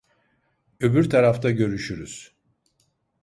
Öbür 0.79 1.09
tarafta 1.09 1.51
görüşürüz. 1.51 2.33